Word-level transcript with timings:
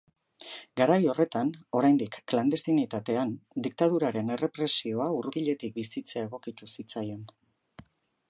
Garai 0.79 0.95
horretan, 1.11 1.49
oraindik 1.79 2.15
klandestinitatean, 2.31 3.35
diktaduraren 3.67 4.33
errepresioa 4.37 5.09
hurbiletik 5.19 5.77
bizitzea 5.79 6.27
egokitu 6.31 6.73
zitzaion. 6.77 7.21